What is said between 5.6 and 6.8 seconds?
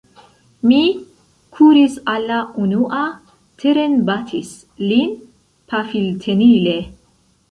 pafiltenile.